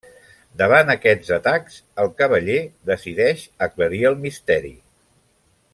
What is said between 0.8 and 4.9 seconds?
aquests atacs, el cavaller decideix aclarir el misteri.